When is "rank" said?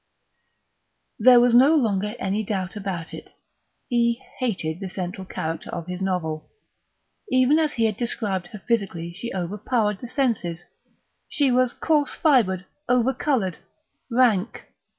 14.09-14.73